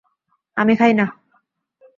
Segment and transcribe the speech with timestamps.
[0.57, 1.05] আমি খাই না।